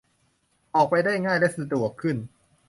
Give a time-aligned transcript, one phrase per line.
[0.75, 2.17] ออกไปได้ง่ายและสะดวกขึ้น